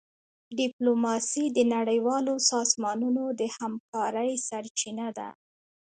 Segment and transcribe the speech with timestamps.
[0.59, 5.29] ډيپلوماسي د نړیوالو سازمانونو د همکارۍ سرچینه ده.